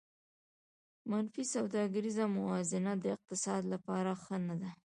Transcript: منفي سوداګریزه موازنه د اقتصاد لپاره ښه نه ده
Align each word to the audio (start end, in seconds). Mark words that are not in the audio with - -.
منفي 1.09 1.43
سوداګریزه 1.55 2.23
موازنه 2.37 2.91
د 2.97 3.05
اقتصاد 3.15 3.61
لپاره 3.73 4.11
ښه 4.23 4.35
نه 4.47 4.55
ده 4.61 4.69